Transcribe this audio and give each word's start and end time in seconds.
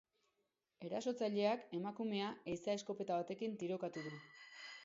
Erasotzaileak 0.87 1.67
emakumea 1.81 2.31
ehiza 2.55 2.77
eskopeta 2.81 3.23
batekin 3.23 3.55
tirokatu 3.63 4.09
du. 4.09 4.19